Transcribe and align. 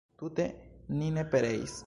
Tute 0.19 0.45
ni 0.99 1.11
ne 1.19 1.29
pereis! 1.37 1.79